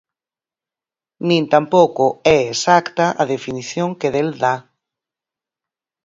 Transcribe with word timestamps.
Nin 1.27 1.43
tampouco 1.53 2.05
é 2.35 2.37
exacta 2.53 3.05
a 3.21 3.23
definición 3.33 3.89
que 3.99 4.09
del 4.15 4.29
dá. 4.43 4.55